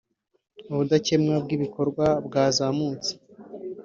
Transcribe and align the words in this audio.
ubudakemwa 0.71 1.35
bw’ibikorwa 1.43 2.05
bwazamutse 2.27 3.11